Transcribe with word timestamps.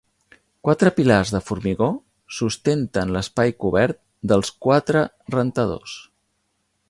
Quatre 0.67 0.91
pilars 0.99 1.33
de 1.35 1.41
formigó 1.49 1.89
sustenten 2.37 3.13
l'espai 3.17 3.55
cobert 3.65 4.01
dels 4.33 4.53
quatre 4.69 5.05
rentadors. 5.37 5.97